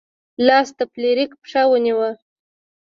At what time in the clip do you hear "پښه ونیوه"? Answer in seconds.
1.41-2.09